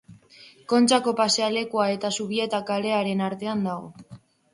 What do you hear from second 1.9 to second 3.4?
eta Zubieta kalearen